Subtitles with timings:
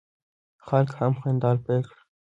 [0.65, 2.01] خلک هم خندا پیل کړه.